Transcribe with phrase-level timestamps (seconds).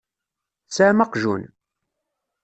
[0.67, 1.43] Tesɛam aqjun?